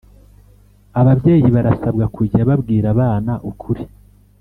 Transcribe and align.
Ababyeyibarasabwa 0.99 2.05
kujya 2.15 2.41
babwira 2.49 2.87
abana 2.93 3.33
ukuri 3.49 3.83